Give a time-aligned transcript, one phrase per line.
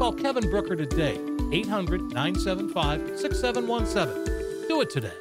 [0.00, 1.20] Call Kevin Brooker today,
[1.52, 4.66] 800 975 6717.
[4.66, 5.12] Do it today.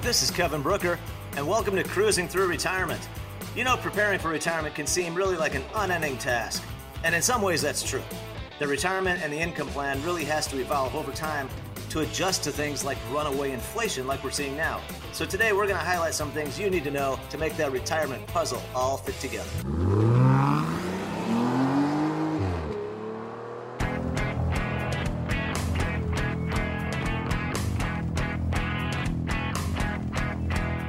[0.00, 0.96] This is Kevin Brooker,
[1.36, 3.08] and welcome to Cruising Through Retirement.
[3.56, 6.62] You know, preparing for retirement can seem really like an unending task,
[7.02, 8.04] and in some ways that's true.
[8.60, 11.48] The retirement and the income plan really has to evolve over time
[11.90, 14.80] to adjust to things like runaway inflation, like we're seeing now.
[15.12, 17.72] So, today we're going to highlight some things you need to know to make that
[17.72, 19.50] retirement puzzle all fit together.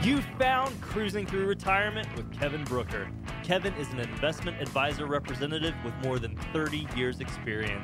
[0.02, 3.10] You found Cruising Through Retirement with Kevin Brooker.
[3.44, 7.84] Kevin is an investment advisor representative with more than 30 years' experience.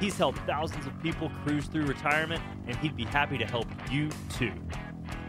[0.00, 4.10] He's helped thousands of people cruise through retirement, and he'd be happy to help you
[4.30, 4.52] too.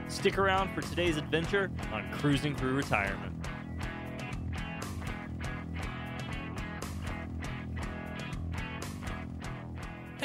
[0.07, 3.34] Stick around for today's adventure on Cruising Through Retirement.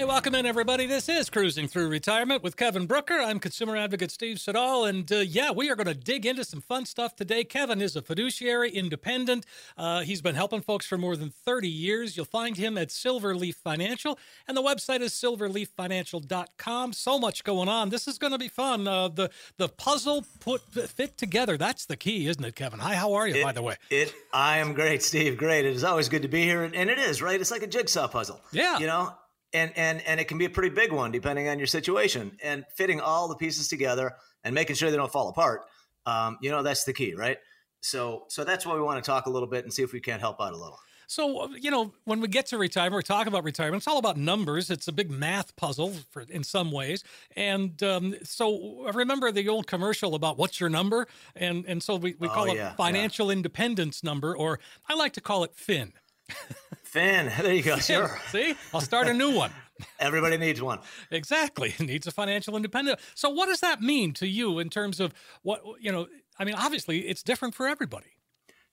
[0.00, 0.86] Hey, welcome in, everybody.
[0.86, 3.18] This is Cruising Through Retirement with Kevin Brooker.
[3.18, 6.62] I'm consumer advocate Steve Siddall, and uh, yeah, we are going to dig into some
[6.62, 7.44] fun stuff today.
[7.44, 9.44] Kevin is a fiduciary, independent.
[9.76, 12.16] Uh, he's been helping folks for more than 30 years.
[12.16, 14.18] You'll find him at Silverleaf Financial,
[14.48, 16.94] and the website is silverleaffinancial.com.
[16.94, 17.90] So much going on.
[17.90, 18.88] This is going to be fun.
[18.88, 19.28] Uh, the
[19.58, 21.58] the puzzle put fit together.
[21.58, 22.78] That's the key, isn't it, Kevin?
[22.78, 23.34] Hi, how are you?
[23.34, 24.14] It, by the way, it.
[24.32, 25.36] I am great, Steve.
[25.36, 25.66] Great.
[25.66, 27.38] It is always good to be here, and it is right.
[27.38, 28.40] It's like a jigsaw puzzle.
[28.50, 28.78] Yeah.
[28.78, 29.12] You know,
[29.52, 32.64] and and and it can be a pretty big one depending on your situation and
[32.74, 35.62] fitting all the pieces together and making sure they don't fall apart
[36.06, 37.38] um, you know that's the key right
[37.80, 40.00] so so that's why we want to talk a little bit and see if we
[40.00, 40.78] can't help out a little
[41.10, 43.80] so, you know, when we get to retirement, we talk about retirement.
[43.80, 44.70] It's all about numbers.
[44.70, 47.02] It's a big math puzzle for, in some ways.
[47.34, 51.08] And um, so I remember the old commercial about what's your number?
[51.34, 53.32] And and so we, we call oh, it financial yeah.
[53.32, 55.94] independence number, or I like to call it FIN.
[56.90, 57.76] Finn, there you go.
[57.76, 58.18] Sure.
[58.30, 59.52] See, I'll start a new one.
[60.00, 60.80] Everybody needs one.
[61.10, 61.72] Exactly.
[61.80, 63.00] Needs a financial independence.
[63.14, 66.06] So, what does that mean to you in terms of what, you know,
[66.38, 68.08] I mean, obviously it's different for everybody.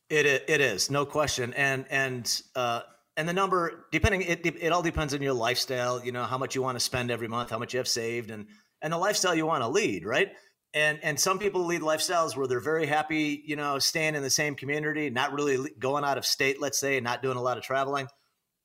[0.10, 1.54] It, it is, no question.
[1.54, 2.82] And, and, uh,
[3.16, 6.56] and the number, depending, it, it all depends on your lifestyle, you know, how much
[6.56, 8.48] you want to spend every month, how much you have saved, and,
[8.82, 10.32] and the lifestyle you want to lead, right?
[10.74, 14.30] And and some people lead lifestyles where they're very happy you know staying in the
[14.30, 17.58] same community not really going out of state let's say and not doing a lot
[17.58, 18.08] of traveling.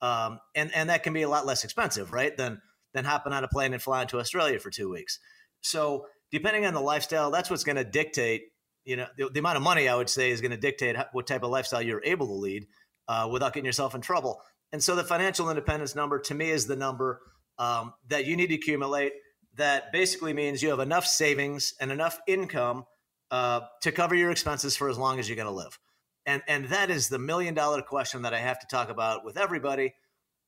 [0.00, 2.60] Um, and and that can be a lot less expensive right than
[2.94, 5.18] than hopping on a plane and flying to australia for two weeks.
[5.60, 8.42] So depending on the lifestyle that's what's going to dictate
[8.84, 11.26] you know the, the, amount of money i would say is going to dictate what
[11.26, 12.66] type of lifestyle you're able to lead
[13.08, 14.40] uh, without getting yourself in trouble.
[14.72, 17.20] And so the financial independence number to me is the number
[17.58, 19.12] um, that you need to accumulate
[19.56, 22.84] that basically means you have enough savings and enough income
[23.30, 25.78] uh, to cover your expenses for as long as you're going to live.
[26.26, 29.36] And, and that is the million dollar question that I have to talk about with
[29.36, 29.94] everybody.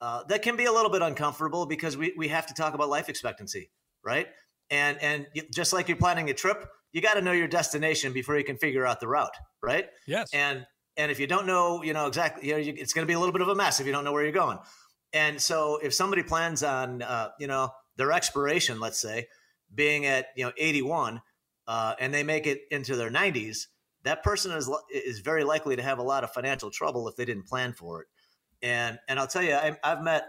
[0.00, 2.88] Uh, that can be a little bit uncomfortable because we, we have to talk about
[2.88, 3.70] life expectancy,
[4.04, 4.28] right?
[4.70, 8.36] And, and just like you're planning a trip, you got to know your destination before
[8.36, 9.86] you can figure out the route, right?
[10.06, 10.30] Yes.
[10.32, 10.66] And,
[10.96, 13.14] and if you don't know, you know, exactly, you know, you, it's going to be
[13.14, 14.58] a little bit of a mess if you don't know where you're going.
[15.12, 19.28] And so if somebody plans on, uh, you know, their expiration, let's say,
[19.74, 21.20] being at you know 81,
[21.66, 23.66] uh, and they make it into their 90s,
[24.04, 27.24] that person is is very likely to have a lot of financial trouble if they
[27.24, 28.08] didn't plan for it.
[28.62, 30.24] And and I'll tell you, I, have met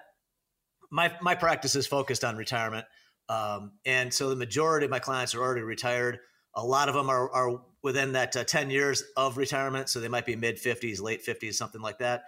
[0.89, 2.85] my my practice is focused on retirement,
[3.29, 6.19] um, and so the majority of my clients are already retired.
[6.57, 10.07] A lot of them are, are within that uh, 10 years of retirement, so they
[10.07, 12.23] might be mid 50s, late 50s, something like that.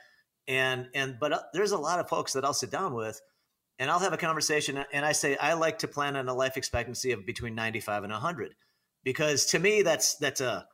[0.48, 3.22] And and but uh, there's a lot of folks that I'll sit down with
[3.80, 6.58] and I'll have a conversation and I say I like to plan on a life
[6.58, 8.56] expectancy of between 95 and 100
[9.04, 10.68] because to me that's that's a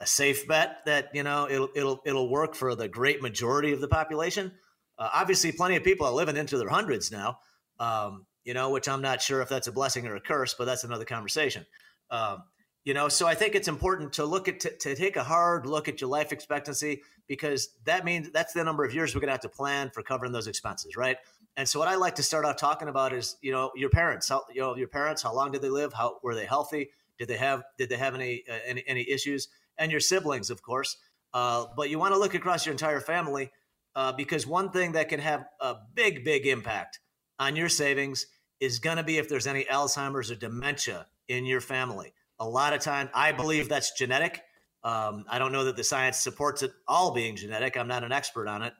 [0.00, 3.80] a safe bet that you know it'll it'll it'll work for the great majority of
[3.80, 4.52] the population
[4.98, 7.38] Uh, obviously, plenty of people are living into their hundreds now.
[7.78, 10.64] Um, you know, which I'm not sure if that's a blessing or a curse, but
[10.64, 11.66] that's another conversation.
[12.10, 12.44] Um,
[12.84, 15.66] you know, so I think it's important to look at to, to take a hard
[15.66, 19.28] look at your life expectancy because that means that's the number of years we're going
[19.28, 21.16] to have to plan for covering those expenses, right?
[21.56, 24.28] And so what I like to start off talking about is, you know, your parents.
[24.28, 25.22] How, you know, your parents.
[25.22, 25.92] How long did they live?
[25.92, 26.90] How were they healthy?
[27.18, 29.48] Did they have Did they have any uh, any, any issues?
[29.78, 30.96] And your siblings, of course.
[31.32, 33.50] Uh, but you want to look across your entire family
[33.94, 37.00] uh, because one thing that can have a big, big impact
[37.38, 38.26] on your savings
[38.60, 42.12] is going to be if there's any Alzheimer's or dementia in your family.
[42.38, 44.42] A lot of time, I believe that's genetic.
[44.84, 47.76] Um, I don't know that the science supports it all being genetic.
[47.76, 48.72] I'm not an expert on it,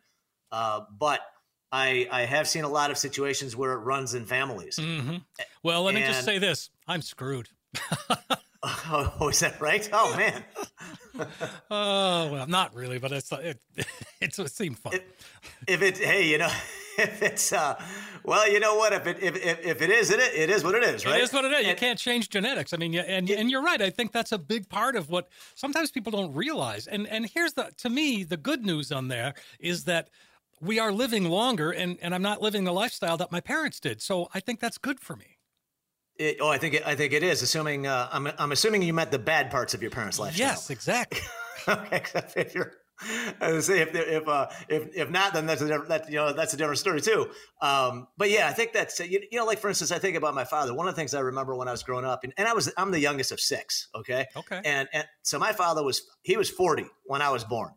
[0.53, 1.21] uh, but
[1.73, 4.77] I, I have seen a lot of situations where it runs in families.
[4.77, 5.17] Mm-hmm.
[5.63, 7.49] Well, let and, me just say this: I'm screwed.
[8.91, 9.89] oh, is that right?
[9.93, 10.45] Oh man.
[11.71, 13.61] oh well, not really, but it's it,
[14.21, 14.95] it's it seemed fun.
[14.95, 15.07] It,
[15.67, 16.51] if it, hey, you know,
[16.99, 17.81] if it's uh,
[18.25, 18.93] well, you know what?
[18.93, 21.17] If it if, if, if it is, it it is what it is, right?
[21.17, 21.59] It is what it is.
[21.59, 22.73] And, you can't change genetics.
[22.73, 23.81] I mean, and and you're right.
[23.81, 26.87] I think that's a big part of what sometimes people don't realize.
[26.87, 30.09] And and here's the to me the good news on there is that
[30.61, 34.03] we are living longer, and and I'm not living the lifestyle that my parents did.
[34.03, 35.39] So I think that's good for me.
[36.19, 37.43] It, oh, I think it, I think it is.
[37.43, 40.49] Assuming uh, I'm I'm assuming you met the bad parts of your parents' lifestyle.
[40.49, 41.21] Yes, exactly.
[41.69, 42.73] okay, if you're
[43.41, 46.33] I say if if uh, if if not, then that's a different that you know
[46.33, 47.29] that's a different story too.
[47.61, 50.35] Um, but yeah, I think that's you, you know like for instance, I think about
[50.35, 50.73] my father.
[50.73, 52.73] One of the things I remember when I was growing up, and, and I was
[52.79, 53.89] I'm the youngest of six.
[53.95, 54.27] Okay.
[54.35, 54.63] Okay.
[54.65, 57.73] And and so my father was he was 40 when I was born,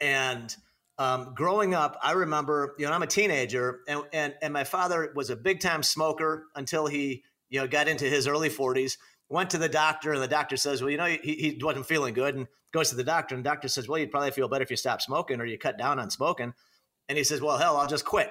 [0.00, 0.54] and
[1.00, 5.12] um, growing up, I remember you know I'm a teenager, and and and my father
[5.16, 8.98] was a big time smoker until he you know got into his early 40s
[9.30, 12.12] went to the doctor and the doctor says well you know he, he wasn't feeling
[12.12, 14.62] good and goes to the doctor and the doctor says well you'd probably feel better
[14.62, 16.52] if you stopped smoking or you cut down on smoking
[17.08, 18.30] and he says well hell i'll just quit.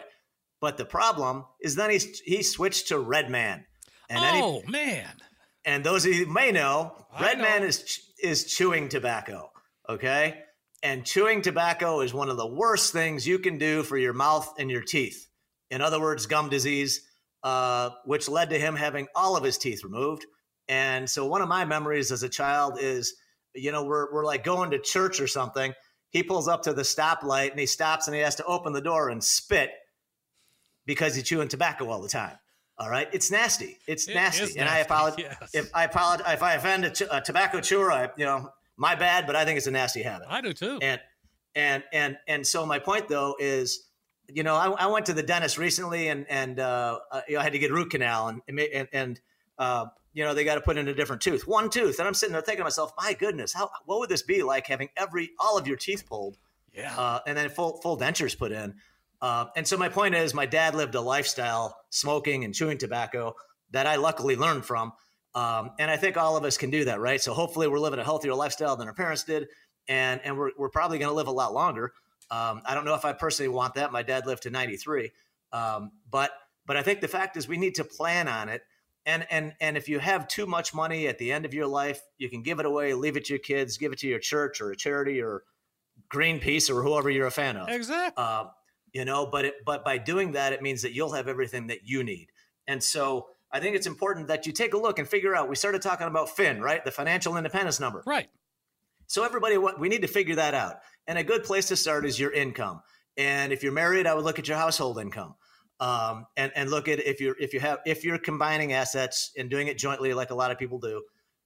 [0.62, 3.66] But the problem is then he, he switched to red man
[4.10, 5.16] and oh he, man.
[5.63, 7.44] And those of you may know red know.
[7.44, 9.50] man is is chewing tobacco
[9.88, 10.44] okay
[10.81, 14.53] and chewing tobacco is one of the worst things you can do for your mouth
[14.57, 15.27] and your teeth
[15.69, 17.01] in other words gum disease
[17.43, 20.25] uh, which led to him having all of his teeth removed
[20.69, 23.15] and so one of my memories as a child is,
[23.55, 25.73] you know, we're, we're like going to church or something.
[26.11, 28.81] He pulls up to the stoplight and he stops and he has to open the
[28.81, 29.71] door and spit
[30.85, 32.37] because he's chewing tobacco all the time.
[32.77, 33.77] All right, it's nasty.
[33.87, 34.43] It's it nasty.
[34.43, 34.59] nasty.
[34.59, 35.49] and I apologize yes.
[35.53, 37.91] if I apologize if I offend a, ch- a, tobacco chewer.
[37.91, 40.27] I, you know, my bad, but I think it's a nasty habit.
[40.29, 40.79] I do too.
[40.81, 41.01] And
[41.53, 43.87] and and and so my point though is,
[44.29, 47.43] you know, I, I went to the dentist recently and and uh, you know, I
[47.43, 49.19] had to get root canal and and and
[49.57, 51.99] uh, you know, they got to put in a different tooth, one tooth.
[51.99, 54.65] And I'm sitting there thinking to myself, my goodness, how what would this be like
[54.65, 56.37] having every all of your teeth pulled?
[56.73, 56.97] Yeah.
[56.97, 58.75] Uh, and then full full dentures put in.
[59.21, 63.35] Uh, and so my point is, my dad lived a lifestyle smoking and chewing tobacco
[63.71, 64.93] that I luckily learned from.
[65.35, 67.21] Um, and I think all of us can do that, right?
[67.21, 69.47] So hopefully we're living a healthier lifestyle than our parents did,
[69.87, 71.93] and and we're we're probably going to live a lot longer.
[72.31, 73.91] Um, I don't know if I personally want that.
[73.91, 75.11] My dad lived to 93,
[75.53, 76.31] um, but
[76.65, 78.63] but I think the fact is we need to plan on it
[79.05, 82.01] and and and if you have too much money at the end of your life
[82.17, 84.61] you can give it away leave it to your kids give it to your church
[84.61, 85.43] or a charity or
[86.13, 88.45] greenpeace or whoever you're a fan of exactly uh,
[88.93, 91.80] you know but it, but by doing that it means that you'll have everything that
[91.87, 92.27] you need
[92.68, 95.56] and so i think it's important that you take a look and figure out we
[95.56, 96.83] started talking about fin right?
[96.83, 98.03] The financial independence number.
[98.06, 98.29] Right.
[99.07, 100.75] So everybody we need to figure that out.
[101.07, 102.81] And a good place to start is your income.
[103.18, 105.35] And if you're married i would look at your household income.
[105.79, 109.49] Um, and and look at if you're if you have if you're combining assets and
[109.49, 111.01] doing it jointly like a lot of people do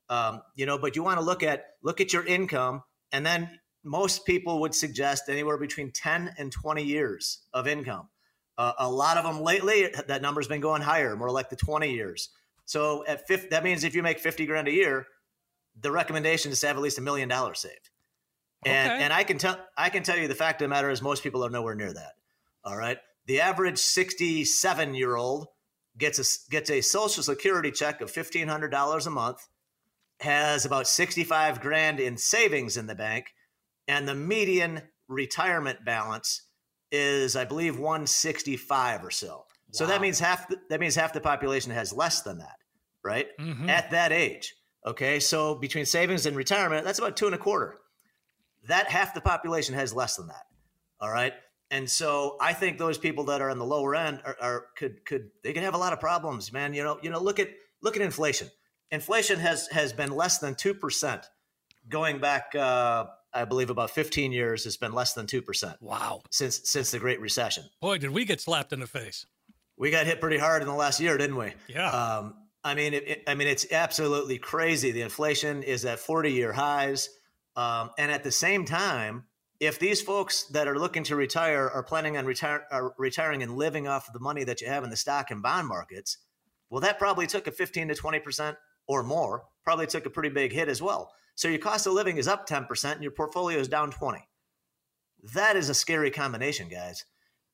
[0.09, 2.81] um, you know but you want to look at look at your income
[3.11, 8.09] and then most people would suggest anywhere between 10 and 20 years of income
[8.57, 11.91] uh, a lot of them lately that number's been going higher more like the 20
[11.91, 12.29] years.
[12.65, 15.07] So at 50, that means if you make 50 grand a year
[15.81, 17.89] the recommendation is to have at least a million dollars saved.
[18.65, 19.03] And okay.
[19.03, 21.23] and i can tell i can tell you the fact of the matter is most
[21.23, 22.13] people are nowhere near that
[22.63, 22.97] all right?
[23.25, 25.47] The average 67 year old
[25.97, 29.47] gets a gets a social security check of $1500 a month
[30.19, 33.33] has about 65 grand in savings in the bank
[33.87, 36.43] and the median retirement balance
[36.93, 39.43] is i believe 165 or so wow.
[39.71, 42.57] so that means half the, that means half the population has less than that
[43.03, 43.69] right mm-hmm.
[43.69, 47.79] at that age okay so between savings and retirement that's about two and a quarter
[48.67, 50.45] that half the population has less than that
[51.01, 51.33] all right
[51.73, 55.03] and so I think those people that are on the lower end are, are, could
[55.05, 56.75] could they could have a lot of problems, man.
[56.75, 57.49] You know, you know, look at
[57.81, 58.47] look at inflation.
[58.91, 61.25] Inflation has has been less than two percent
[61.89, 65.75] going back uh, I believe about 15 years has been less than 2%.
[65.81, 66.21] Wow.
[66.31, 67.63] Since since the Great Recession.
[67.81, 69.25] Boy, did we get slapped in the face.
[69.77, 71.53] We got hit pretty hard in the last year, didn't we?
[71.67, 71.89] Yeah.
[71.89, 74.91] Um, I mean, it, it, I mean, it's absolutely crazy.
[74.91, 77.09] The inflation is at 40 year highs.
[77.55, 79.25] Um, and at the same time,
[79.59, 83.55] if these folks that are looking to retire are planning on retire, are retiring and
[83.55, 86.17] living off of the money that you have in the stock and bond markets,
[86.69, 88.55] well, that probably took a 15 to 20%
[88.87, 91.11] or more, probably took a pretty big hit as well.
[91.35, 94.19] So your cost of living is up 10% and your portfolio is down 20.
[95.33, 97.05] That is a scary combination, guys.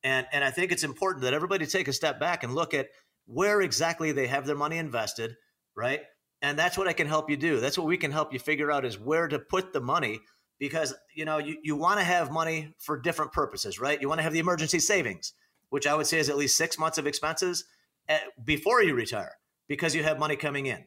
[0.02, 2.88] And, and I think it's important that everybody take a step back and look at
[3.26, 5.36] where exactly they have their money invested,
[5.76, 6.00] right?
[6.42, 7.60] And that's what I can help you do.
[7.60, 10.20] That's what we can help you figure out is where to put the money
[10.58, 14.00] because you know you, you want to have money for different purposes, right?
[14.00, 15.32] You want to have the emergency savings,
[15.70, 17.64] which I would say is at least six months of expenses
[18.08, 19.32] at, before you retire
[19.68, 20.84] because you have money coming in.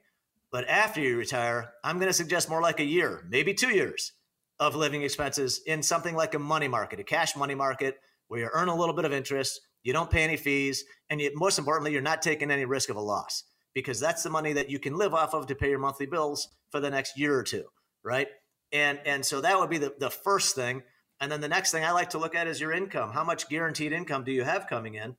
[0.53, 4.13] But after you retire, I'm going to suggest more like a year, maybe two years
[4.59, 8.49] of living expenses in something like a money market, a cash money market where you
[8.53, 11.91] earn a little bit of interest, you don't pay any fees, and you, most importantly,
[11.91, 14.95] you're not taking any risk of a loss because that's the money that you can
[14.95, 17.63] live off of to pay your monthly bills for the next year or two,
[18.03, 18.27] right?
[18.71, 20.83] And and so that would be the, the first thing.
[21.19, 23.11] And then the next thing I like to look at is your income.
[23.11, 25.15] How much guaranteed income do you have coming in?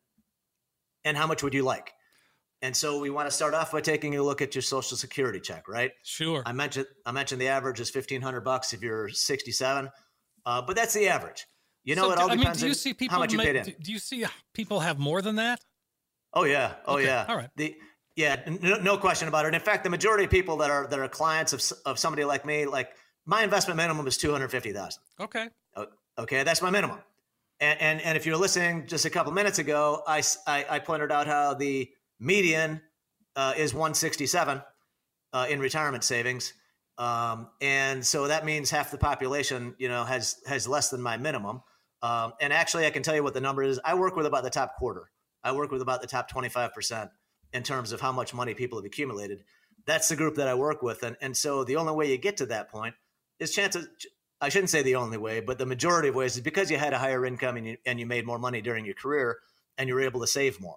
[1.04, 1.92] And how much would you like?
[2.62, 5.40] And so we want to start off by taking a look at your social security
[5.40, 5.92] check, right?
[6.02, 6.42] Sure.
[6.46, 9.90] I mentioned I mentioned the average is fifteen hundred bucks if you're sixty seven,
[10.46, 11.46] uh, but that's the average.
[11.82, 13.20] You know, so it all do, depends I mean, do you on see people how
[13.20, 13.74] much you make, paid in.
[13.82, 15.60] Do you see people have more than that?
[16.32, 17.26] Oh yeah, oh Okay, yeah.
[17.28, 17.50] all right.
[17.56, 17.76] The
[18.16, 19.54] yeah, no, no question about it.
[19.54, 22.46] In fact, the majority of people that are that are clients of of somebody like
[22.46, 22.90] me, like
[23.26, 25.02] my investment minimum is two hundred fifty thousand.
[25.20, 25.48] Okay.
[26.16, 26.98] Okay, that's my minimum.
[27.60, 31.26] And, and and if you're listening just a couple minutes ago, I I pointed out
[31.26, 31.90] how the
[32.20, 32.80] median
[33.36, 34.62] uh, is 167
[35.32, 36.52] uh, in retirement savings,
[36.98, 41.16] um, and so that means half the population, you know, has has less than my
[41.16, 41.62] minimum.
[42.02, 43.80] Um, and actually, I can tell you what the number is.
[43.84, 45.10] I work with about the top quarter.
[45.42, 47.10] I work with about the top 25 percent
[47.52, 49.44] in terms of how much money people have accumulated.
[49.86, 52.36] That's the group that I work with, and and so the only way you get
[52.38, 52.94] to that point
[53.38, 53.88] is chances.
[54.40, 56.92] I shouldn't say the only way, but the majority of ways is because you had
[56.92, 59.38] a higher income and you, and you made more money during your career
[59.78, 60.76] and you were able to save more.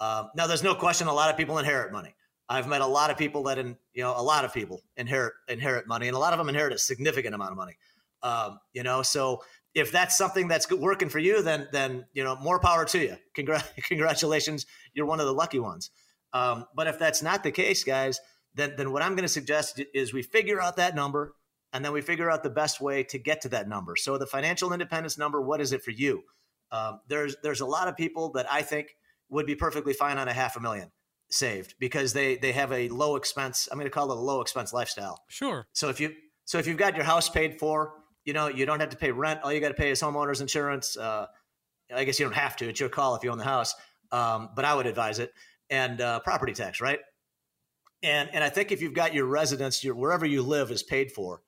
[0.00, 2.14] Um, now, there's no question a lot of people inherit money.
[2.48, 5.34] I've met a lot of people that, in, you know, a lot of people inherit
[5.48, 7.76] inherit money, and a lot of them inherit a significant amount of money.
[8.22, 9.42] Um, you know, so
[9.74, 13.16] if that's something that's working for you, then then you know, more power to you.
[13.36, 15.90] Congra- congratulations, you're one of the lucky ones.
[16.32, 18.20] Um, but if that's not the case, guys,
[18.54, 21.34] then then what I'm going to suggest is we figure out that number
[21.72, 23.96] and then we figure out the best way to get to that number.
[23.96, 26.22] So the financial independence number, what is it for you?
[26.72, 28.96] Um, there's there's a lot of people that I think
[29.28, 30.90] would be perfectly fine on a half a million
[31.30, 33.68] saved because they they have a low expense.
[33.70, 35.24] I'm going to call it a low expense lifestyle.
[35.28, 35.66] Sure.
[35.72, 36.14] So if you
[36.44, 39.10] so if you've got your house paid for, you know you don't have to pay
[39.10, 39.40] rent.
[39.42, 40.96] All you got to pay is homeowners insurance.
[40.96, 41.26] Uh,
[41.94, 42.68] I guess you don't have to.
[42.68, 43.74] It's your call if you own the house,
[44.12, 45.32] um, but I would advise it
[45.70, 47.00] and uh, property tax, right?
[48.02, 51.12] And and I think if you've got your residence, your wherever you live is paid
[51.12, 51.42] for,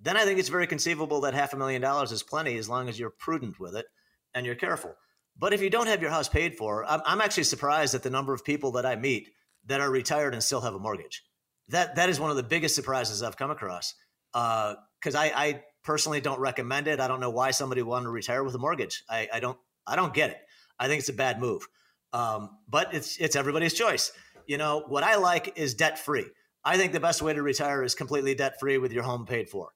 [0.00, 2.88] then I think it's very conceivable that half a million dollars is plenty as long
[2.88, 3.86] as you're prudent with it
[4.34, 4.94] and you're careful.
[5.38, 8.10] But if you don't have your house paid for, I'm, I'm actually surprised at the
[8.10, 9.30] number of people that I meet
[9.66, 11.22] that are retired and still have a mortgage.
[11.68, 13.94] That that is one of the biggest surprises I've come across.
[14.32, 17.00] Because I, I personally don't recommend it.
[17.00, 19.04] I don't know why somebody wanted to retire with a mortgage.
[19.08, 20.38] I, I don't I don't get it.
[20.78, 21.66] I think it's a bad move.
[22.12, 24.12] Um, but it's it's everybody's choice.
[24.46, 26.26] You know what I like is debt free.
[26.64, 29.48] I think the best way to retire is completely debt free with your home paid
[29.48, 29.70] for.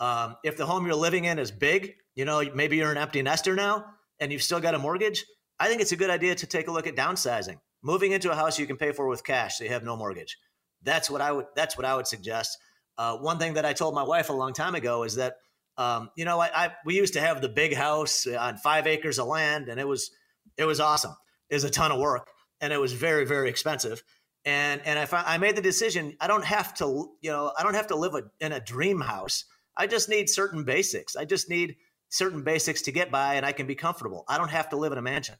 [0.00, 3.22] Um, if the home you're living in is big, you know maybe you're an empty
[3.22, 3.86] nester now
[4.20, 5.24] and you've still got a mortgage.
[5.58, 8.34] I think it's a good idea to take a look at downsizing, moving into a
[8.34, 10.38] house you can pay for with cash, so you have no mortgage.
[10.82, 11.46] That's what I would.
[11.56, 12.58] That's what I would suggest.
[12.96, 15.36] Uh, one thing that I told my wife a long time ago is that
[15.76, 19.18] um, you know I, I we used to have the big house on five acres
[19.18, 20.10] of land, and it was
[20.56, 21.14] it was awesome.
[21.50, 22.28] It was a ton of work,
[22.60, 24.02] and it was very very expensive.
[24.44, 26.16] And and I I made the decision.
[26.20, 29.00] I don't have to you know I don't have to live a, in a dream
[29.00, 29.44] house.
[29.76, 31.14] I just need certain basics.
[31.16, 31.76] I just need
[32.08, 34.24] certain basics to get by, and I can be comfortable.
[34.28, 35.36] I don't have to live in a mansion.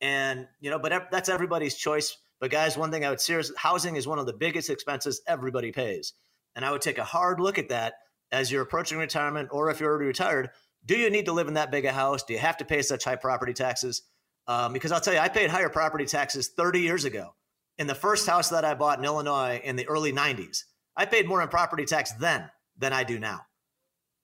[0.00, 2.16] And you know, but that's everybody's choice.
[2.40, 5.72] But guys, one thing I would seriously housing is one of the biggest expenses everybody
[5.72, 6.12] pays.
[6.54, 7.94] And I would take a hard look at that
[8.30, 10.50] as you're approaching retirement or if you're already retired.
[10.84, 12.22] Do you need to live in that big a house?
[12.22, 14.02] Do you have to pay such high property taxes?
[14.46, 17.34] Um, because I'll tell you, I paid higher property taxes 30 years ago.
[17.78, 20.64] In the first house that I bought in Illinois in the early 90s,
[20.96, 23.42] I paid more in property tax then than I do now.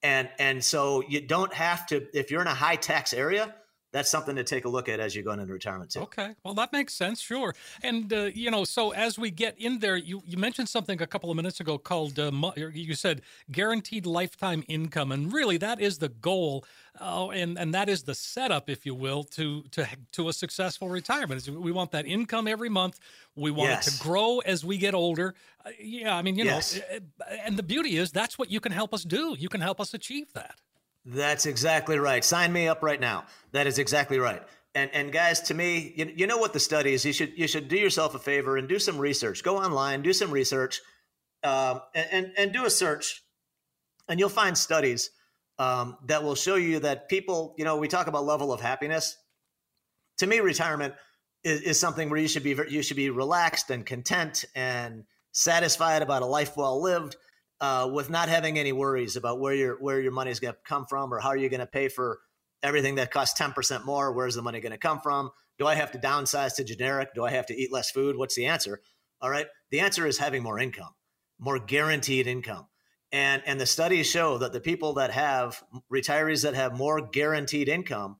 [0.04, 3.54] And and so you don't have to if you're in a high tax area,
[3.94, 6.00] that's something to take a look at as you're going into retirement too.
[6.00, 7.54] Okay, well that makes sense, sure.
[7.80, 11.06] And uh, you know, so as we get in there, you you mentioned something a
[11.06, 13.22] couple of minutes ago called uh, you said
[13.52, 16.64] guaranteed lifetime income, and really that is the goal,
[17.00, 20.88] uh, and and that is the setup, if you will, to to to a successful
[20.88, 21.48] retirement.
[21.48, 22.98] We want that income every month.
[23.36, 23.86] We want yes.
[23.86, 25.36] it to grow as we get older.
[25.64, 26.80] Uh, yeah, I mean, you yes.
[26.90, 27.00] know,
[27.44, 29.36] and the beauty is that's what you can help us do.
[29.38, 30.56] You can help us achieve that.
[31.04, 32.24] That's exactly right.
[32.24, 33.24] Sign me up right now.
[33.52, 34.42] That is exactly right.
[34.74, 37.04] And and guys, to me, you, you know what the study is.
[37.04, 39.42] You should you should do yourself a favor and do some research.
[39.42, 40.80] Go online, do some research,
[41.42, 43.22] um, and, and, and do a search,
[44.08, 45.10] and you'll find studies
[45.58, 47.54] um, that will show you that people.
[47.58, 49.16] You know, we talk about level of happiness.
[50.18, 50.94] To me, retirement
[51.44, 56.02] is, is something where you should be you should be relaxed and content and satisfied
[56.02, 57.16] about a life well lived
[57.60, 60.60] uh, with not having any worries about where your where your money is going to
[60.64, 62.20] come from or how are you going to pay for
[62.62, 65.30] everything that costs 10% more where's the money going to come from?
[65.58, 67.14] Do i have to downsize to generic?
[67.14, 68.16] Do i have to eat less food?
[68.16, 68.80] What's the answer?
[69.20, 69.46] All right?
[69.70, 70.94] The answer is having more income
[71.38, 72.66] more guaranteed income.
[73.12, 77.68] And and the studies show that the people that have retirees that have more guaranteed
[77.68, 78.16] income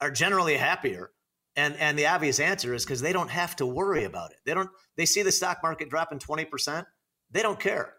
[0.00, 1.10] are generally happier.
[1.56, 4.36] And and the obvious answer is because they don't have to worry about it.
[4.46, 6.86] They don't they see the stock market dropping 20%
[7.30, 7.94] they don't care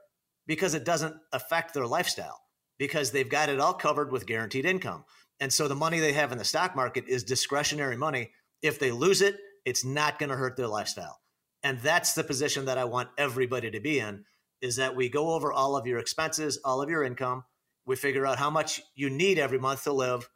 [0.50, 2.42] because it doesn't affect their lifestyle
[2.80, 5.06] because they've got it all covered with guaranteed income.
[5.40, 8.32] And so the money they have in the stock market is discretionary money.
[8.64, 11.20] If they lose it, it's not going to hurt their lifestyle.
[11.62, 14.26] And that's the position that I want everybody to be in
[14.60, 17.44] is that we go over all of your expenses, all of your income.
[17.86, 20.28] We figure out how much you need every month to live.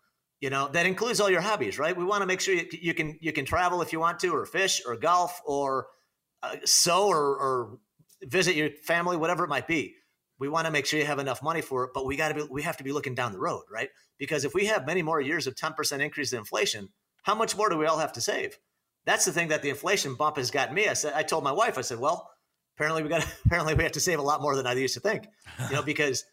[0.41, 1.97] You know, that includes all your hobbies, right?
[1.97, 4.27] We want to make sure you, you can you can travel if you want to
[4.29, 5.87] or fish or golf or
[6.43, 7.79] uh, sew or, or
[8.21, 9.95] visit your family, whatever it might be
[10.39, 12.35] we want to make sure you have enough money for it, but we got to
[12.35, 13.89] be we have to be looking down the road, right?
[14.17, 16.89] Because if we have many more years of 10% increase in inflation,
[17.23, 18.57] how much more do we all have to save?
[19.05, 20.87] That's the thing that the inflation bump has gotten me.
[20.87, 22.29] I said I told my wife, I said, well,
[22.75, 24.99] apparently we got apparently we have to save a lot more than I used to
[24.99, 25.27] think.
[25.69, 26.23] You know, because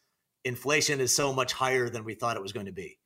[0.45, 2.99] inflation is so much higher than we thought it was going to be.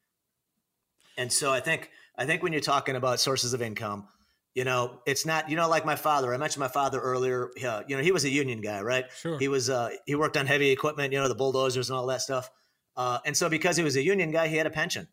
[1.17, 4.09] And so I think I think when you're talking about sources of income,
[4.55, 6.33] you know, it's not, you know, like my father.
[6.33, 7.51] I mentioned my father earlier.
[7.63, 9.05] Uh, you know, he was a union guy, right?
[9.19, 9.39] Sure.
[9.39, 12.21] He was, uh, he worked on heavy equipment, you know, the bulldozers and all that
[12.23, 12.49] stuff.
[12.97, 15.09] Uh, and so because he was a union guy, he had a pension.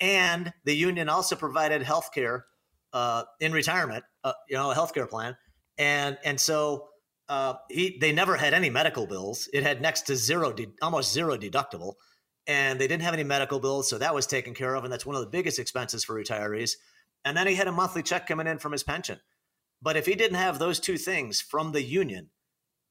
[0.00, 2.46] And the union also provided health care
[2.92, 5.36] uh, in retirement, uh, you know, a health care plan.
[5.78, 6.88] And, and so
[7.28, 9.48] uh, he, they never had any medical bills.
[9.52, 11.94] It had next to zero, de- almost zero deductible.
[12.46, 13.90] And they didn't have any medical bills.
[13.90, 14.84] So that was taken care of.
[14.84, 16.76] And that's one of the biggest expenses for retirees
[17.26, 19.18] and then he had a monthly check coming in from his pension.
[19.82, 22.30] But if he didn't have those two things from the union,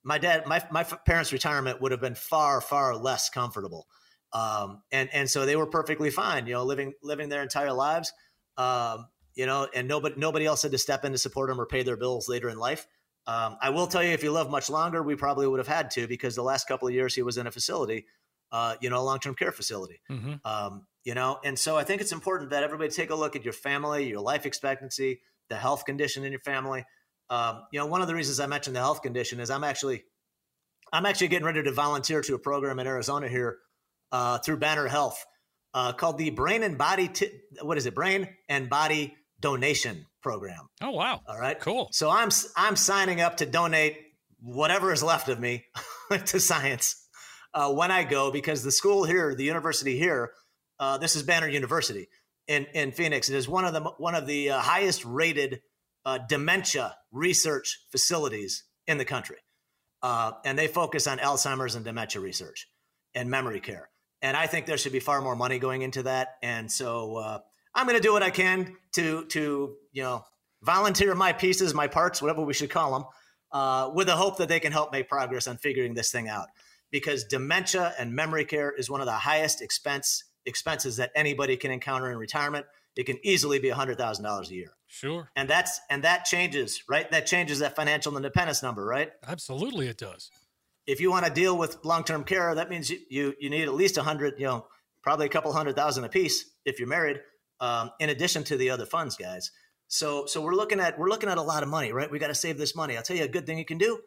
[0.03, 3.87] my dad, my, my parents' retirement would have been far, far less comfortable.
[4.33, 8.11] Um, and, and so they were perfectly fine, you know, living, living their entire lives,
[8.57, 11.65] um, you know, and nobody, nobody else had to step in to support them or
[11.65, 12.85] pay their bills later in life.
[13.27, 15.89] Um, I will tell you, if he lived much longer, we probably would have had
[15.91, 18.05] to because the last couple of years he was in a facility,
[18.51, 19.99] uh, you know, a long-term care facility.
[20.10, 20.36] Mm-hmm.
[20.45, 23.43] Um, you know and so i think it's important that everybody take a look at
[23.43, 26.84] your family your life expectancy the health condition in your family.
[27.29, 30.03] Um, you know one of the reasons i mentioned the health condition is i'm actually
[30.91, 33.60] i'm actually getting ready to volunteer to a program in arizona here
[34.12, 35.23] uh, through banner health
[35.73, 37.31] uh, called the brain and body t-
[37.62, 37.93] what is it?
[37.93, 40.69] Brain and body donation program.
[40.81, 41.21] Oh wow.
[41.27, 41.60] All right?
[41.60, 41.89] Cool.
[41.91, 43.97] So i'm i'm signing up to donate
[44.39, 45.65] whatever is left of me
[46.25, 47.04] to science
[47.55, 50.31] uh, when i go because the school here the university here
[50.79, 52.07] uh, this is Banner University
[52.47, 53.29] in, in Phoenix.
[53.29, 55.61] It is one of the one of the uh, highest rated
[56.05, 59.37] uh, dementia research facilities in the country,
[60.01, 62.67] uh, and they focus on Alzheimer's and dementia research
[63.13, 63.89] and memory care.
[64.21, 66.35] And I think there should be far more money going into that.
[66.41, 67.39] And so uh,
[67.73, 70.25] I'm going to do what I can to to you know
[70.61, 74.59] volunteer my pieces, my parts, whatever we should call them, with the hope that they
[74.59, 76.47] can help make progress on figuring this thing out.
[76.95, 81.69] Because dementia and memory care is one of the highest expense expenses that anybody can
[81.69, 82.65] encounter in retirement.
[82.95, 84.71] It can easily be $100,000 a year.
[84.88, 85.29] Sure.
[85.36, 87.12] And that's and that changes, right?
[87.12, 89.12] That changes that financial independence number, right?
[89.27, 90.31] Absolutely it does.
[90.88, 93.73] If you want to deal with long-term care, that means you you, you need at
[93.73, 94.67] least 100, you know,
[95.03, 97.19] probably a couple hundred thousand a piece if you're married,
[97.60, 99.51] um, in addition to the other funds, guys.
[99.89, 102.10] So so we're looking at we're looking at a lot of money, right?
[102.10, 102.95] We got to save this money.
[102.95, 103.99] I'll tell you a good thing you can do.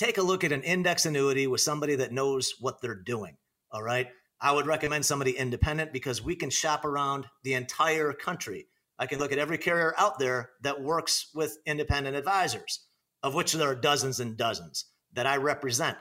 [0.00, 3.36] Take a look at an index annuity with somebody that knows what they're doing.
[3.70, 4.08] All right.
[4.40, 8.68] I would recommend somebody independent because we can shop around the entire country.
[8.98, 12.86] I can look at every carrier out there that works with independent advisors,
[13.22, 15.98] of which there are dozens and dozens that I represent.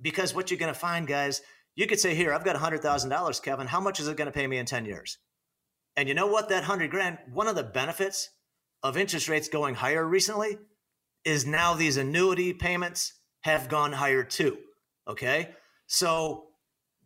[0.00, 1.40] Because what you're going to find, guys,
[1.76, 3.68] you could say, Here, I've got $100,000, Kevin.
[3.68, 5.18] How much is it going to pay me in 10 years?
[5.96, 6.48] And you know what?
[6.48, 8.28] That hundred grand, one of the benefits
[8.82, 10.58] of interest rates going higher recently
[11.24, 13.12] is now these annuity payments
[13.46, 14.58] have gone higher too.
[15.06, 15.50] Okay.
[15.86, 16.46] So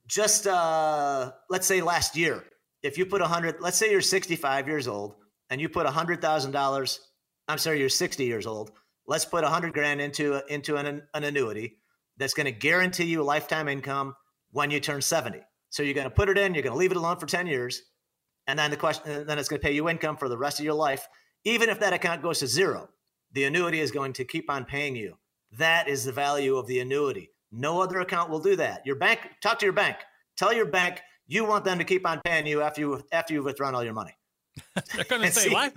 [0.06, 2.44] just uh, let's say last year,
[2.82, 5.16] if you put a hundred, let's say you're 65 years old
[5.50, 6.98] and you put a hundred thousand dollars.
[7.46, 8.72] I'm sorry, you're 60 years old.
[9.06, 11.76] Let's put a hundred grand into into an, an annuity
[12.16, 14.14] that's going to guarantee you lifetime income
[14.50, 15.40] when you turn 70.
[15.68, 17.46] So you're going to put it in, you're going to leave it alone for 10
[17.46, 17.82] years,
[18.46, 20.64] and then the question, then it's going to pay you income for the rest of
[20.64, 21.06] your life.
[21.44, 22.88] Even if that account goes to zero,
[23.32, 25.16] the annuity is going to keep on paying you.
[25.52, 27.30] That is the value of the annuity.
[27.52, 28.86] No other account will do that.
[28.86, 29.96] Your bank, talk to your bank.
[30.36, 33.44] Tell your bank you want them to keep on paying you after you after you've
[33.44, 34.16] withdrawn all your money.
[34.94, 35.72] They're going to say, see, "What?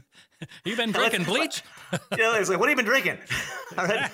[0.65, 1.63] You've been drinking bleach?"
[2.12, 3.17] you know, it's like, "What have you been drinking?"
[3.77, 4.12] All right.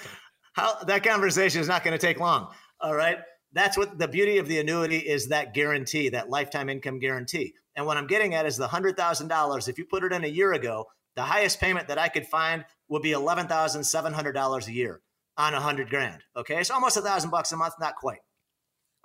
[0.54, 2.50] How that conversation is not going to take long.
[2.82, 3.20] All right.
[3.54, 7.54] That's what the beauty of the annuity is that guarantee, that lifetime income guarantee.
[7.76, 9.70] And what I'm getting at is the $100,000.
[9.70, 12.66] If you put it in a year ago, the highest payment that I could find
[12.90, 15.02] would be $11,700 a year
[15.40, 16.22] on a hundred grand.
[16.36, 16.60] Okay.
[16.60, 17.74] It's almost a thousand bucks a month.
[17.80, 18.20] Not quite.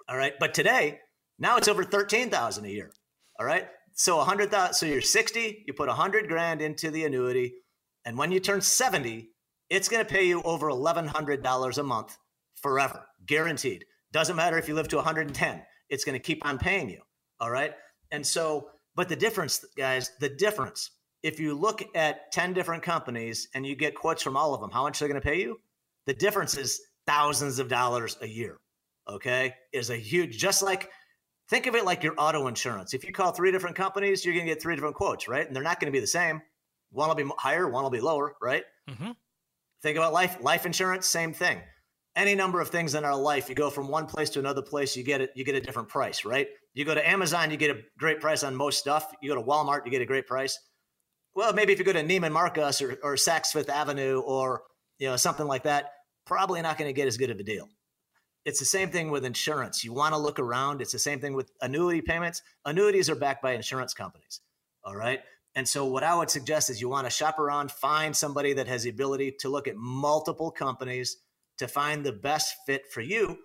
[0.09, 0.35] All right.
[0.39, 0.99] But today,
[1.39, 2.93] now it's over 13,000 a year.
[3.41, 3.67] All right.
[3.95, 7.55] So a hundred thousand, so you're 60, you put a hundred grand into the annuity.
[8.05, 9.31] And when you turn 70,
[9.71, 12.19] it's going to pay you over $1,100 a month
[12.57, 13.85] forever, guaranteed.
[14.13, 17.01] Doesn't matter if you live to 110, it's going to keep on paying you.
[17.41, 17.73] All right.
[18.11, 20.91] And so, but the difference, guys, the difference,
[21.23, 24.71] if you look at 10 different companies and you get quotes from all of them,
[24.71, 25.59] how much they're going to pay you?
[26.07, 28.59] The difference is thousands of dollars a year.
[29.09, 29.55] Okay.
[29.73, 30.91] Is a huge, just like,
[31.49, 32.95] think of it like your auto insurance.
[32.95, 35.47] If you call three different companies, you're going to get three different quotes, right?
[35.47, 36.41] And they're not going to be the same.
[36.91, 38.63] One will be higher, one will be lower, right?
[38.89, 39.11] Mm-hmm.
[39.83, 41.61] Think about life life insurance, same thing.
[42.17, 44.97] Any number of things in our life, you go from one place to another place,
[44.97, 46.47] you get it, you get a different price, right?
[46.73, 49.13] You go to Amazon, you get a great price on most stuff.
[49.21, 50.59] You go to Walmart, you get a great price.
[51.35, 54.63] Well, maybe if you go to Neiman Marcus or, or Saks Fifth Avenue or
[54.99, 55.91] you know something like that,
[56.27, 57.69] probably not going to get as good of a deal.
[58.45, 59.85] It's the same thing with insurance.
[59.85, 60.83] You want to look around.
[60.83, 62.43] It's the same thing with annuity payments.
[62.65, 64.41] Annuities are backed by insurance companies.
[64.85, 65.21] All right.
[65.55, 68.67] And so, what I would suggest is you want to shop around, find somebody that
[68.67, 71.17] has the ability to look at multiple companies
[71.59, 73.39] to find the best fit for you.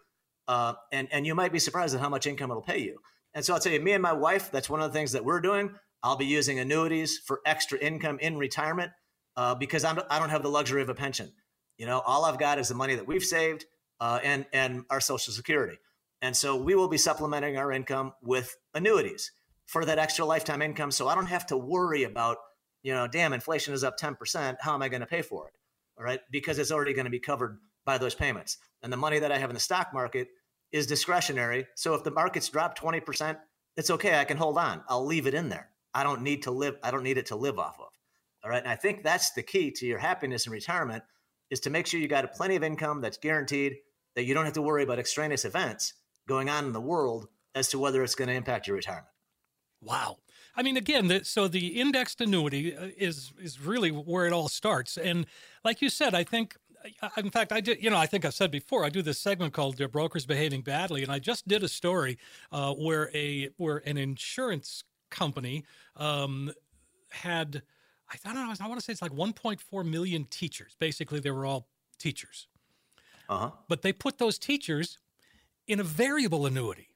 [0.48, 2.98] Uh, and, and you might be surprised at how much income it'll pay you.
[3.36, 5.24] And so, I'll tell you, me and my wife, that's one of the things that
[5.24, 5.76] we're doing.
[6.02, 8.92] I'll be using annuities for extra income in retirement
[9.38, 11.32] uh, because I'm, I don't have the luxury of a pension.
[11.80, 13.66] You know, all I've got is the money that we've saved
[14.00, 15.80] uh, and, and our Social Security.
[16.22, 19.32] And so, we will be supplementing our income with annuities
[19.70, 20.90] for that extra lifetime income.
[20.90, 22.38] So I don't have to worry about,
[22.82, 24.58] you know, damn, inflation is up 10%.
[24.60, 25.54] How am I going to pay for it?
[25.96, 26.20] All right.
[26.32, 28.58] Because it's already going to be covered by those payments.
[28.82, 30.30] And the money that I have in the stock market
[30.72, 31.68] is discretionary.
[31.76, 33.38] So if the markets drop 20%,
[33.78, 34.20] it's okay.
[34.20, 34.82] I can hold on.
[34.90, 35.70] I'll leave it in there.
[35.94, 37.90] I don't need to live, I don't need it to live off of.
[38.44, 38.64] All right.
[38.64, 41.04] And I think that's the key to your happiness in retirement
[41.50, 43.78] is to make sure you got a plenty of income that's guaranteed,
[44.16, 45.94] that you don't have to worry about extraneous events
[46.28, 49.08] going on in the world as to whether it's going to impact your retirement.
[49.82, 50.18] Wow.
[50.56, 54.50] I mean, again, the, so the indexed annuity uh, is is really where it all
[54.50, 54.98] starts.
[54.98, 55.26] And
[55.64, 56.58] like you said, I think,
[57.02, 57.82] uh, in fact, I did.
[57.82, 58.84] You know, I think I've said before.
[58.84, 62.18] I do this segment called "The Brokers Behaving Badly," and I just did a story
[62.52, 65.64] uh, where a where an insurance company
[65.96, 66.52] um,
[67.12, 67.64] had,
[68.12, 70.76] I don't know, I want to say it's like 1.4 million teachers.
[70.80, 71.68] Basically, they were all
[72.00, 72.48] teachers.
[73.30, 73.52] Uh-huh.
[73.68, 74.98] But they put those teachers
[75.68, 76.90] in a variable annuity.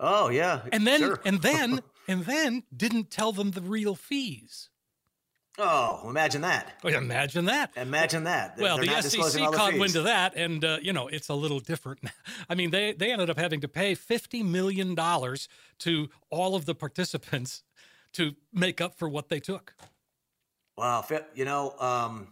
[0.00, 0.62] Oh yeah.
[0.72, 1.20] And then sure.
[1.24, 4.70] and then and then didn't tell them the real fees.
[5.56, 6.80] Oh, imagine that!
[6.82, 7.70] Oh, imagine that!
[7.76, 8.56] Imagine that!
[8.58, 11.60] Well, they're the SEC caught wind of that, and uh, you know it's a little
[11.60, 12.00] different.
[12.48, 15.48] I mean, they they ended up having to pay fifty million dollars
[15.80, 17.62] to all of the participants
[18.14, 19.74] to make up for what they took.
[20.76, 22.28] Wow, you know, um,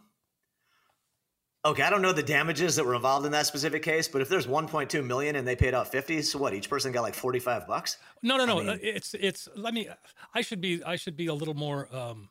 [1.65, 4.29] Okay, I don't know the damages that were involved in that specific case, but if
[4.29, 6.55] there's 1.2 million and they paid out 50, so what?
[6.55, 7.99] Each person got like 45 bucks?
[8.21, 8.59] No, no, no.
[8.59, 9.49] I mean, it's it's.
[9.55, 9.89] Let me.
[10.35, 10.83] I should be.
[10.83, 11.89] I should be a little more.
[11.95, 12.31] Um,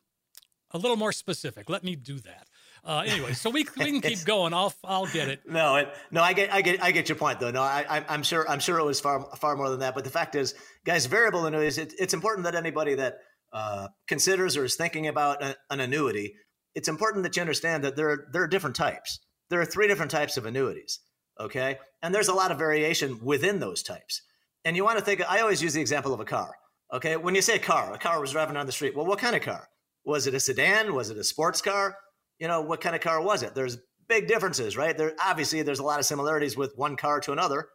[0.72, 1.70] a little more specific.
[1.70, 2.46] Let me do that.
[2.84, 4.52] Uh, anyway, so we, we can keep going.
[4.52, 5.48] I'll I'll get it.
[5.48, 7.50] No, it, no, I get I get I get your point though.
[7.50, 9.94] No, I I'm sure I'm sure it was far far more than that.
[9.94, 11.78] But the fact is, guys, variable annuities.
[11.78, 13.20] It, it's important that anybody that
[13.52, 16.34] uh, considers or is thinking about a, an annuity
[16.74, 19.20] it's important that you understand that there are, there are different types.
[19.50, 21.00] There are three different types of annuities.
[21.38, 21.78] Okay.
[22.02, 24.22] And there's a lot of variation within those types.
[24.64, 26.54] And you want to think, I always use the example of a car.
[26.92, 27.16] Okay.
[27.16, 28.96] When you say car, a car was driving down the street.
[28.96, 29.68] Well, what kind of car?
[30.04, 30.94] Was it a sedan?
[30.94, 31.96] Was it a sports car?
[32.38, 33.54] You know, what kind of car was it?
[33.54, 34.96] There's big differences, right?
[34.96, 37.68] There obviously there's a lot of similarities with one car to another,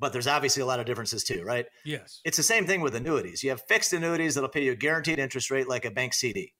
[0.00, 1.66] but there's obviously a lot of differences too, right?
[1.84, 2.20] Yes.
[2.24, 3.44] It's the same thing with annuities.
[3.44, 6.54] You have fixed annuities that'll pay you a guaranteed interest rate like a bank CD.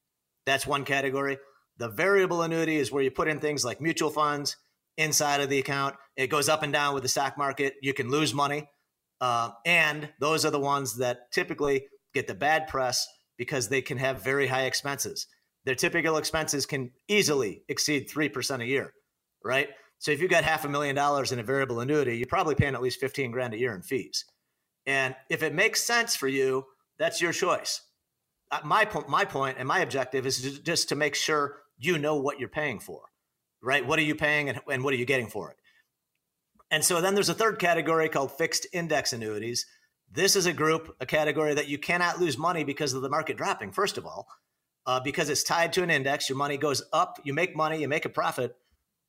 [0.44, 1.38] That's one category.
[1.78, 4.56] The variable annuity is where you put in things like mutual funds
[4.98, 5.96] inside of the account.
[6.16, 7.74] It goes up and down with the stock market.
[7.80, 8.68] You can lose money.
[9.20, 13.06] Uh, and those are the ones that typically get the bad press
[13.38, 15.26] because they can have very high expenses.
[15.64, 18.92] Their typical expenses can easily exceed 3% a year,
[19.42, 19.68] right?
[20.00, 22.74] So if you've got half a million dollars in a variable annuity, you're probably paying
[22.74, 24.24] at least 15 grand a year in fees.
[24.86, 26.64] And if it makes sense for you,
[26.98, 27.82] that's your choice.
[28.50, 32.16] Uh, my point, my point, and my objective is just to make sure you know
[32.16, 33.02] what you're paying for,
[33.62, 33.86] right?
[33.86, 35.58] What are you paying, and, and what are you getting for it?
[36.70, 39.66] And so then there's a third category called fixed index annuities.
[40.10, 43.36] This is a group, a category that you cannot lose money because of the market
[43.36, 43.72] dropping.
[43.72, 44.28] First of all,
[44.86, 47.20] uh, because it's tied to an index, your money goes up.
[47.22, 48.56] You make money, you make a profit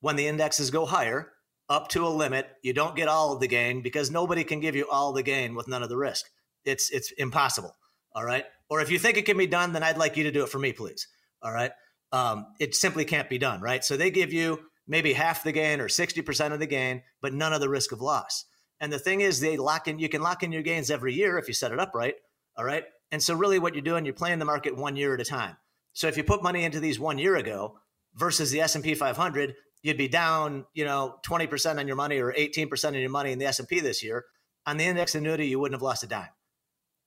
[0.01, 1.31] when the indexes go higher
[1.69, 2.47] up to a limit.
[2.61, 5.55] You don't get all of the gain because nobody can give you all the gain
[5.55, 6.25] with none of the risk.
[6.65, 7.75] It's it's impossible.
[8.13, 8.43] All right.
[8.69, 10.49] Or if you think it can be done, then I'd like you to do it
[10.49, 11.07] for me, please.
[11.41, 11.71] All right.
[12.11, 13.61] Um, it simply can't be done.
[13.61, 13.83] Right.
[13.83, 17.53] So they give you maybe half the gain or 60% of the gain, but none
[17.53, 18.45] of the risk of loss.
[18.81, 21.37] And the thing is, they lock in, you can lock in your gains every year
[21.37, 22.15] if you set it up right.
[22.57, 22.83] All right.
[23.11, 25.55] And so, really, what you're doing, you're playing the market one year at a time.
[25.93, 27.77] So, if you put money into these one year ago
[28.15, 29.53] versus the S&P 500,
[29.84, 33.39] you'd be down, you know, 20% on your money or 18% on your money in
[33.39, 34.26] the S&P this year.
[34.65, 36.30] On the index annuity, you wouldn't have lost a dime.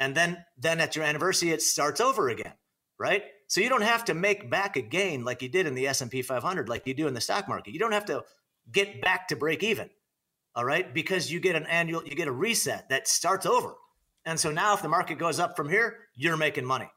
[0.00, 2.54] And then, then at your anniversary, it starts over again,
[2.98, 3.22] right?
[3.46, 6.22] So you don't have to make back a gain like you did in the S&P
[6.22, 7.72] 500, like you do in the stock market.
[7.72, 8.24] You don't have to
[8.72, 9.90] get back to break even,
[10.56, 10.92] all right?
[10.92, 13.74] Because you get an annual, you get a reset that starts over.
[14.24, 16.90] And so now if the market goes up from here, you're making money.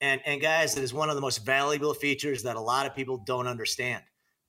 [0.00, 2.94] And, and guys, it is one of the most valuable features that a lot of
[2.94, 4.02] people don't understand.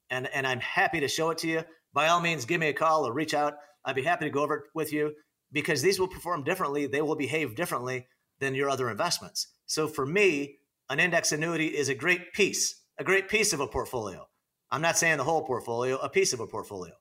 [0.10, 1.64] And, and I'm happy to show it to you.
[1.94, 3.56] By all means, give me a call or reach out.
[3.84, 5.14] I'd be happy to go over it with you
[5.52, 6.88] because these will perform differently.
[6.88, 8.08] They will behave differently
[8.40, 9.48] than your other investments.
[9.66, 10.58] So for me,
[10.90, 14.28] an index annuity is a great piece, a great piece of a portfolio.
[14.72, 16.94] I'm not saying the whole portfolio, a piece of a portfolio.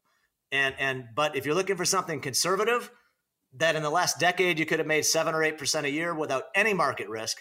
[0.53, 2.91] And and but if you're looking for something conservative,
[3.55, 6.15] that in the last decade you could have made seven or eight percent a year
[6.15, 7.39] without any market risk,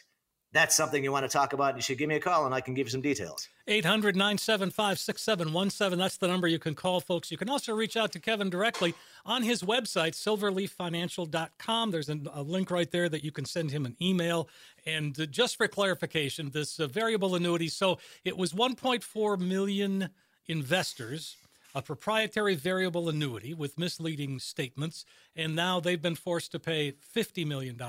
[0.53, 2.61] that's something you want to talk about, you should give me a call and I
[2.61, 3.49] can give you some details.
[3.67, 5.97] 800 975 6717.
[5.97, 7.31] That's the number you can call, folks.
[7.31, 8.93] You can also reach out to Kevin directly
[9.25, 11.91] on his website, silverleaffinancial.com.
[11.91, 14.47] There's a, a link right there that you can send him an email.
[14.85, 20.09] And uh, just for clarification, this uh, variable annuity so it was 1.4 million
[20.47, 21.37] investors
[21.75, 27.47] a proprietary variable annuity with misleading statements, and now they've been forced to pay $50
[27.47, 27.81] million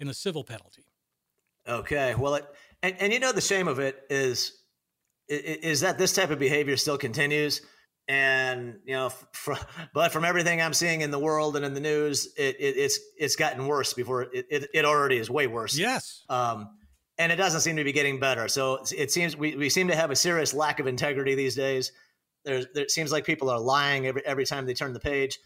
[0.00, 0.82] in a civil penalty.
[1.68, 2.14] Okay.
[2.14, 2.46] Well, it,
[2.82, 4.52] and, and you know, the shame of it is,
[5.28, 7.62] is that this type of behavior still continues.
[8.06, 9.56] And, you know, for,
[9.94, 12.98] but from everything I'm seeing in the world and in the news, it, it it's,
[13.18, 15.78] it's gotten worse before it, it, it already is way worse.
[15.78, 16.22] Yes.
[16.28, 16.68] Um,
[17.16, 18.48] and it doesn't seem to be getting better.
[18.48, 21.92] So it seems we, we seem to have a serious lack of integrity these days.
[22.44, 25.38] There's, there seems like people are lying every, every time they turn the page.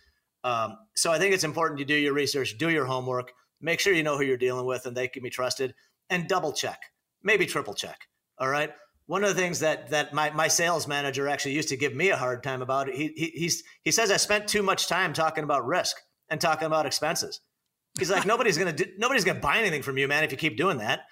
[0.42, 3.92] Um, so I think it's important you do your research, do your homework, make sure
[3.92, 5.74] you know who you're dealing with and they can be trusted
[6.10, 6.80] and double check,
[7.22, 8.08] maybe triple check.
[8.38, 8.70] All right.
[9.06, 12.10] One of the things that that my, my sales manager actually used to give me
[12.10, 15.44] a hard time about, he, he he's he says I spent too much time talking
[15.44, 15.96] about risk
[16.28, 17.40] and talking about expenses.
[17.98, 20.56] He's like, nobody's gonna do, nobody's gonna buy anything from you, man, if you keep
[20.56, 21.00] doing that.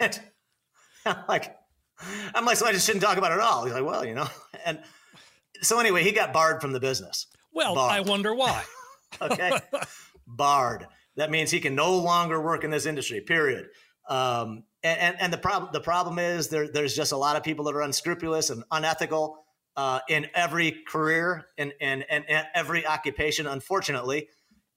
[0.00, 0.20] And
[1.06, 1.56] I'm like,
[2.34, 3.64] I'm like, so I just shouldn't talk about it at all.
[3.64, 4.26] He's like, well, you know.
[4.66, 4.80] And
[5.60, 7.28] so anyway, he got barred from the business.
[7.52, 7.92] Well, barred.
[7.92, 8.64] I wonder why.
[9.22, 9.60] okay,
[10.26, 10.88] barred.
[11.16, 13.20] That means he can no longer work in this industry.
[13.20, 13.66] Period.
[14.08, 17.42] Um, and, and, and the problem the problem is there there's just a lot of
[17.42, 19.38] people that are unscrupulous and unethical
[19.76, 24.28] uh, in every career and and and every occupation, unfortunately.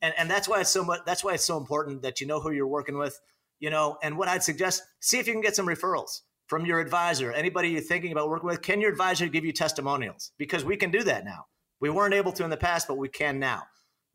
[0.01, 1.01] And and that's why it's so much.
[1.05, 3.19] That's why it's so important that you know who you're working with.
[3.59, 6.79] You know, and what I'd suggest: see if you can get some referrals from your
[6.79, 7.31] advisor.
[7.31, 10.31] Anybody you're thinking about working with, can your advisor give you testimonials?
[10.37, 11.45] Because we can do that now.
[11.79, 13.63] We weren't able to in the past, but we can now.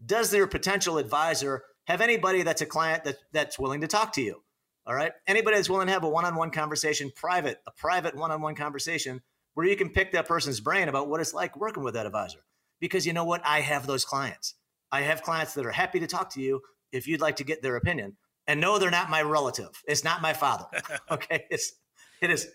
[0.05, 4.23] Does their potential advisor have anybody that's a client that, that's willing to talk to
[4.23, 4.43] you?
[4.87, 5.13] All right.
[5.27, 8.43] Anybody that's willing to have a one on one conversation, private, a private one on
[8.43, 9.21] one conversation
[9.55, 12.41] where you can pick that person's brain about what it's like working with that advisor.
[12.81, 13.43] Because you know what?
[13.45, 14.55] I have those clients.
[14.91, 17.63] I have clients that are happy to talk to you if you'd like to get
[17.63, 18.17] their opinion.
[18.47, 19.71] And no, they're not my relative.
[19.87, 20.67] It's not my father.
[21.11, 21.45] okay.
[21.51, 21.73] It's,
[22.21, 22.49] it is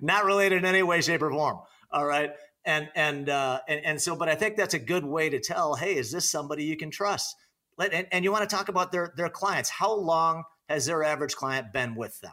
[0.00, 1.58] not related in any way, shape, or form.
[1.90, 2.30] All right.
[2.64, 5.74] And, and, uh, and, and so, but I think that's a good way to tell,
[5.74, 7.36] hey, is this somebody you can trust?
[7.76, 9.68] Let, and, and you want to talk about their, their clients.
[9.68, 12.32] How long has their average client been with them?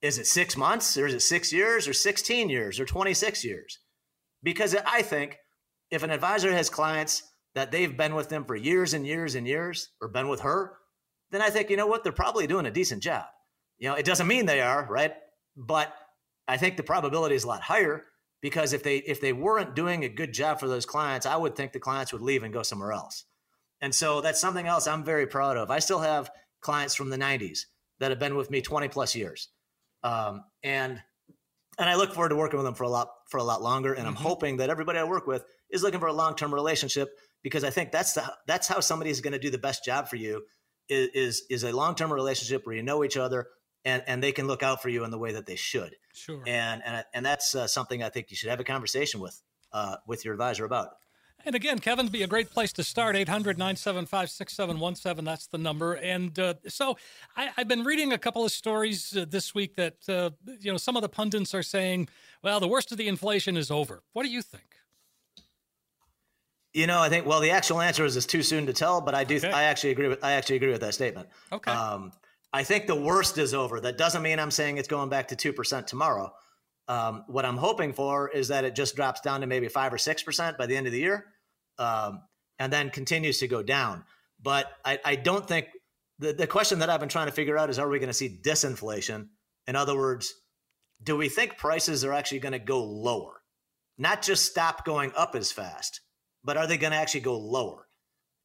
[0.00, 3.78] Is it six months or is it six years or 16 years or 26 years?
[4.42, 5.38] Because I think
[5.90, 7.22] if an advisor has clients
[7.54, 10.74] that they've been with them for years and years and years, or been with her,
[11.30, 13.24] then I think you know what they're probably doing a decent job.
[13.78, 15.14] You know, it doesn't mean they are right,
[15.56, 15.92] but
[16.46, 18.04] I think the probability is a lot higher
[18.40, 21.56] because if they if they weren't doing a good job for those clients, I would
[21.56, 23.24] think the clients would leave and go somewhere else.
[23.80, 25.70] And so that's something else I'm very proud of.
[25.70, 26.30] I still have
[26.68, 27.60] clients from the 90s
[27.98, 29.48] that have been with me 20 plus years.
[30.02, 31.02] Um, and
[31.78, 33.94] and I look forward to working with them for a lot for a lot longer.
[33.94, 34.22] And I'm mm-hmm.
[34.22, 37.08] hoping that everybody I work with is looking for a long term relationship
[37.42, 40.08] because I think that's the that's how somebody is going to do the best job
[40.08, 40.44] for you
[40.90, 43.48] is is, is a long term relationship where you know each other
[43.86, 45.96] and and they can look out for you in the way that they should.
[46.12, 46.42] Sure.
[46.46, 49.40] And and and that's uh, something I think you should have a conversation with
[49.72, 50.88] uh, with your advisor about.
[51.44, 53.16] And again, Kevin, be a great place to start.
[53.16, 55.24] 800 975 6717.
[55.24, 55.94] That's the number.
[55.94, 56.98] And uh, so
[57.36, 60.78] I, have been reading a couple of stories uh, this week that, uh, you know,
[60.78, 62.08] some of the pundits are saying,
[62.42, 64.02] well, the worst of the inflation is over.
[64.12, 64.64] What do you think?
[66.74, 69.14] You know, I think, well, the actual answer is it's too soon to tell, but
[69.14, 69.50] I do, okay.
[69.50, 71.28] I actually agree with, I actually agree with that statement.
[71.50, 71.70] Okay.
[71.70, 72.12] Um,
[72.52, 73.80] I think the worst is over.
[73.80, 76.32] That doesn't mean I'm saying it's going back to 2% tomorrow.
[76.88, 79.98] Um, what I'm hoping for is that it just drops down to maybe five or
[79.98, 81.26] six percent by the end of the year,
[81.78, 82.22] um,
[82.58, 84.04] and then continues to go down.
[84.42, 85.66] But I, I don't think
[86.18, 88.14] the, the question that I've been trying to figure out is: Are we going to
[88.14, 89.28] see disinflation?
[89.66, 90.32] In other words,
[91.02, 93.42] do we think prices are actually going to go lower,
[93.98, 96.00] not just stop going up as fast,
[96.42, 97.86] but are they going to actually go lower?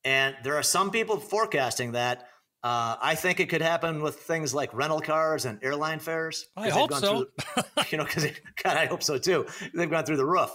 [0.04, 2.28] And there are some people forecasting that
[2.64, 6.48] uh, I think it could happen with things like rental cars and airline fares.
[6.56, 7.28] I hope so.
[7.92, 8.26] You know, because
[8.64, 9.46] God, I hope so too.
[9.74, 10.50] They've gone through the roof.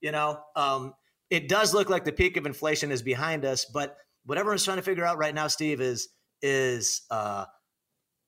[0.00, 0.92] You know, um,
[1.30, 3.64] it does look like the peak of inflation is behind us.
[3.64, 6.08] But what everyone's trying to figure out right now, Steve, is
[6.42, 7.46] is uh,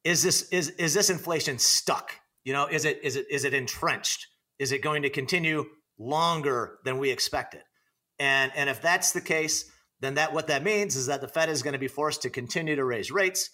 [0.02, 2.12] is this is is this inflation stuck?
[2.44, 4.26] You know, is it is it is it entrenched?
[4.58, 5.66] Is it going to continue
[5.98, 7.60] longer than we expected?
[8.18, 11.48] And and if that's the case, then that what that means is that the Fed
[11.48, 13.50] is going to be forced to continue to raise rates.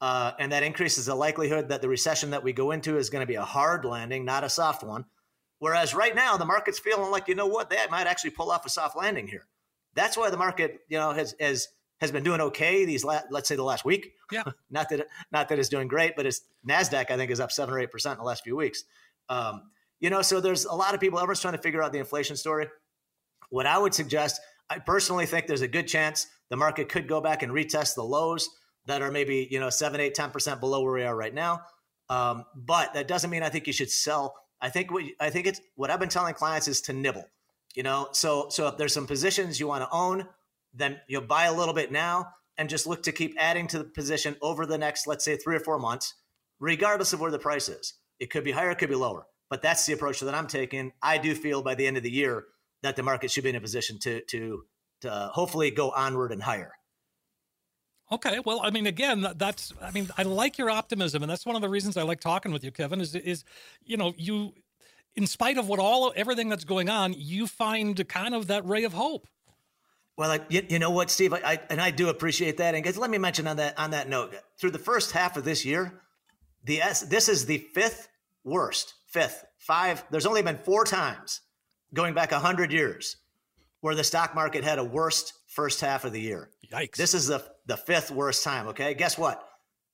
[0.00, 3.20] Uh, and that increases the likelihood that the recession that we go into is going
[3.20, 5.04] to be a hard landing, not a soft one.
[5.58, 8.64] Whereas right now, the market's feeling like, you know what, they might actually pull off
[8.64, 9.46] a soft landing here.
[9.94, 11.68] That's why the market, you know, has has
[12.00, 14.14] has been doing okay these la- let's say the last week.
[14.32, 14.44] Yeah.
[14.70, 17.74] not that not that it's doing great, but it's Nasdaq I think is up seven
[17.74, 18.84] or eight percent in the last few weeks.
[19.28, 21.18] Um, you know, so there's a lot of people.
[21.18, 22.68] Everyone's trying to figure out the inflation story.
[23.50, 27.20] What I would suggest I personally think there's a good chance the market could go
[27.20, 28.48] back and retest the lows
[28.86, 31.62] that are maybe, you know, seven, eight, 10% below where we are right now.
[32.08, 34.34] Um, but that doesn't mean I think you should sell.
[34.60, 37.24] I think what I think it's what I've been telling clients is to nibble.
[37.74, 40.26] You know, so so if there's some positions you want to own,
[40.74, 42.28] then you'll buy a little bit now
[42.58, 45.56] and just look to keep adding to the position over the next, let's say, three
[45.56, 46.14] or four months,
[46.58, 47.94] regardless of where the price is.
[48.18, 49.26] It could be higher, it could be lower.
[49.48, 50.92] But that's the approach that I'm taking.
[51.02, 52.44] I do feel by the end of the year
[52.82, 54.64] that the market should be in a position to to
[55.02, 56.72] to uh, hopefully go onward and higher.
[58.12, 61.54] Okay, well, I mean, again, that's I mean, I like your optimism, and that's one
[61.54, 63.00] of the reasons I like talking with you, Kevin.
[63.00, 63.44] Is is
[63.84, 64.52] you know you,
[65.14, 68.84] in spite of what all everything that's going on, you find kind of that ray
[68.84, 69.28] of hope.
[70.16, 72.74] Well, I, you, you, know what, Steve, I, I, and I do appreciate that.
[72.74, 75.64] And let me mention on that on that note, through the first half of this
[75.64, 76.02] year,
[76.64, 78.08] the S, this is the fifth
[78.44, 80.04] worst, fifth, five.
[80.10, 81.40] There's only been four times
[81.94, 83.16] going back 100 years
[83.80, 86.50] where the stock market had a worst first half of the year.
[86.72, 86.96] Yikes.
[86.96, 88.68] This is the, the fifth worst time.
[88.68, 88.94] Okay.
[88.94, 89.42] Guess what?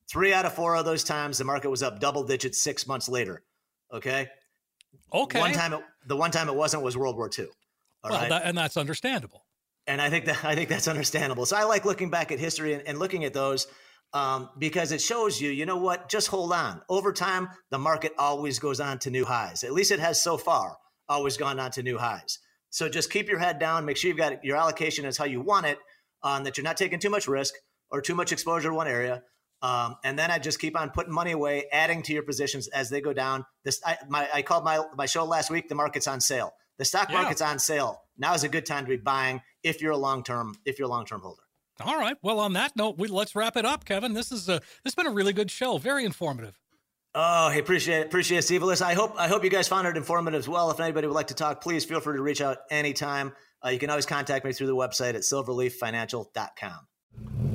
[0.08, 3.08] Three out of four of those times, the market was up double digits six months
[3.08, 3.42] later.
[3.92, 4.28] Okay.
[5.12, 5.40] Okay.
[5.40, 7.46] One time, it, the one time it wasn't was World War II.
[8.04, 8.28] All well, right?
[8.28, 9.44] that, and that's understandable.
[9.86, 11.46] And I think that I think that's understandable.
[11.46, 13.66] So I like looking back at history and, and looking at those
[14.12, 16.08] um, because it shows you, you know what?
[16.08, 16.82] Just hold on.
[16.88, 19.64] Over time, the market always goes on to new highs.
[19.64, 20.76] At least it has so far
[21.08, 22.38] always gone on to new highs.
[22.70, 23.84] So just keep your head down.
[23.84, 25.78] Make sure you've got your allocation as how you want it,
[26.22, 27.54] um, that you're not taking too much risk
[27.90, 29.22] or too much exposure to one area.
[29.62, 32.90] Um, and then I just keep on putting money away, adding to your positions as
[32.90, 33.46] they go down.
[33.64, 35.68] This I, my, I called my my show last week.
[35.68, 36.52] The market's on sale.
[36.78, 37.22] The stock yeah.
[37.22, 38.02] market's on sale.
[38.18, 40.86] Now is a good time to be buying if you're a long term if you're
[40.86, 41.42] a long term holder.
[41.80, 42.16] All right.
[42.22, 44.14] Well, on that note, we, let's wrap it up, Kevin.
[44.14, 45.78] This is a this has been a really good show.
[45.78, 46.58] Very informative.
[47.18, 48.06] Oh, hey, appreciate it.
[48.08, 48.62] Appreciate it, Steve.
[48.62, 50.70] Listen, I hope I hope you guys found it informative as well.
[50.70, 53.32] If anybody would like to talk, please feel free to reach out anytime.
[53.64, 57.45] Uh, you can always contact me through the website at silverleaffinancial.com.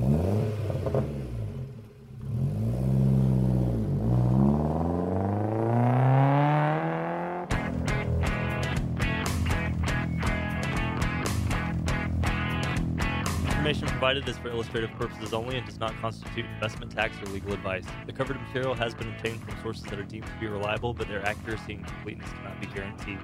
[14.02, 17.84] provided is for illustrative purposes only and does not constitute investment tax or legal advice.
[18.08, 21.08] The covered material has been obtained from sources that are deemed to be reliable, but
[21.08, 23.20] their accuracy and completeness cannot be guaranteed.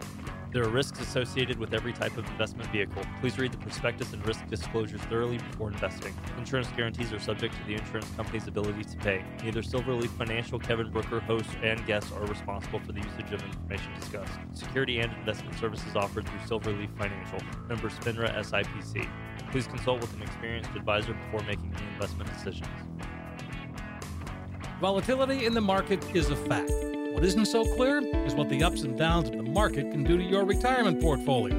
[0.52, 3.02] There are risks associated with every type of investment vehicle.
[3.22, 6.14] Please read the prospectus and risk disclosures thoroughly before investing.
[6.38, 9.24] Insurance guarantees are subject to the insurance company's ability to pay.
[9.44, 13.96] Neither Silverleaf Financial, Kevin Brooker, hosts, and guests are responsible for the usage of information
[14.00, 14.34] discussed.
[14.54, 19.10] Security and investment services offered through Silverleaf Financial, member FINRA SIPC.
[19.52, 22.68] Please consult with an experienced advisor before making any investment decisions.
[24.82, 26.72] Volatility in the market is a fact.
[27.12, 30.18] What isn't so clear is what the ups and downs of the market can do
[30.18, 31.56] to your retirement portfolio.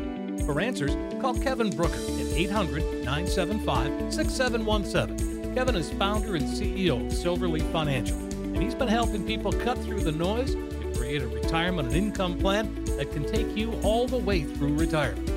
[0.47, 5.55] For answers, call Kevin Brooker at 800 975 6717.
[5.55, 10.01] Kevin is founder and CEO of Silverleaf Financial, and he's been helping people cut through
[10.01, 14.17] the noise to create a retirement and income plan that can take you all the
[14.17, 15.29] way through retirement.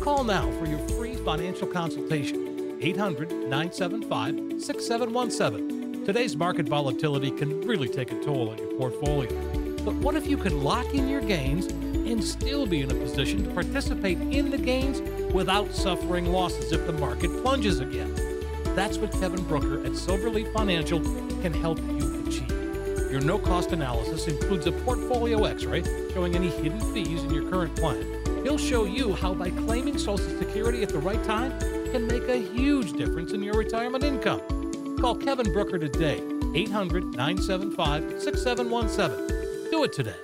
[0.00, 2.78] Call now for your free financial consultation.
[2.80, 6.04] 800 975 6717.
[6.04, 9.28] Today's market volatility can really take a toll on your portfolio.
[9.84, 13.42] But what if you could lock in your gains and still be in a position
[13.42, 15.00] to participate in the gains
[15.32, 18.14] without suffering losses if the market plunges again?
[18.76, 21.00] That's what Kevin Brooker at Silverleaf Financial
[21.42, 23.10] can help you achieve.
[23.10, 27.50] Your no cost analysis includes a portfolio x ray showing any hidden fees in your
[27.50, 28.15] current plan.
[28.46, 31.50] He'll show you how by claiming Social Security at the right time
[31.90, 34.40] can make a huge difference in your retirement income.
[35.00, 36.22] Call Kevin Brooker today,
[36.54, 40.14] 800 975 6717 do it today.